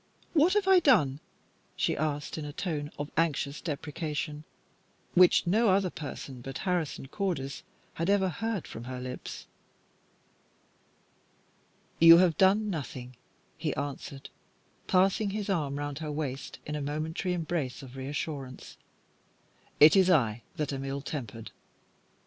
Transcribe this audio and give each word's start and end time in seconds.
What 0.33 0.53
have 0.55 0.67
I 0.67 0.79
done?" 0.79 1.19
she 1.75 1.95
asked, 1.95 2.35
in 2.35 2.43
a 2.43 2.51
tone 2.51 2.89
of 2.97 3.11
anxious 3.17 3.61
deprecation 3.61 4.45
which 5.13 5.45
no 5.45 5.69
other 5.69 5.91
person 5.91 6.41
but 6.41 6.57
Harrison 6.65 7.07
Cordis 7.07 7.61
had 7.93 8.09
ever 8.09 8.29
heard 8.29 8.65
from 8.67 8.85
her 8.85 8.99
lips. 8.99 9.45
"You 11.99 12.17
have 12.17 12.35
done 12.39 12.71
nothing," 12.71 13.15
he 13.59 13.75
answered, 13.75 14.31
passing 14.87 15.29
his 15.29 15.51
arm 15.51 15.75
round 15.77 15.99
her 15.99 16.11
waist 16.11 16.57
in 16.65 16.75
a 16.75 16.81
momentary 16.81 17.35
embrace 17.35 17.83
of 17.83 17.95
reassurance. 17.95 18.77
"It 19.79 19.95
is 19.95 20.09
I 20.09 20.41
that 20.55 20.73
am 20.73 20.83
ill 20.83 21.01
tempered. 21.01 21.51